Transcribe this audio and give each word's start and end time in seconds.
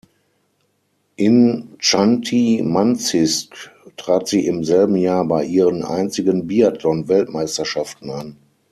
In 1.15 1.75
Chanty-Mansijsk 1.79 3.53
trat 3.97 4.27
sie 4.27 4.47
im 4.47 4.63
selben 4.63 4.95
Jahr 4.95 5.27
bei 5.27 5.43
ihren 5.45 5.83
einzigen 5.83 6.47
Biathlon-Weltmeisterschaften 6.47 8.09
an. 8.09 8.35